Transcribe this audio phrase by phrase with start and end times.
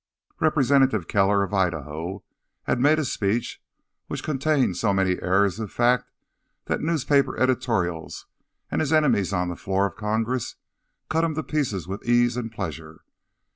[0.39, 2.23] Representative Keller of Idaho
[2.63, 3.61] had made a speech
[4.07, 6.09] which contained so many errors of fact
[6.65, 8.25] that newspaper editorials,
[8.71, 10.55] and his enemies on the floor of Congress,
[11.07, 13.01] cut him to pieces with ease and pleasure.